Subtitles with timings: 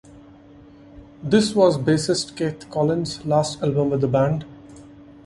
[1.21, 4.45] This was bassist Keith Collins's last album with the band.